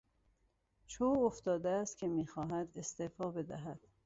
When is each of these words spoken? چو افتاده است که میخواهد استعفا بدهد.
چو 0.87 1.05
افتاده 1.19 1.69
است 1.69 1.97
که 1.97 2.07
میخواهد 2.07 2.67
استعفا 2.75 3.31
بدهد. 3.31 3.79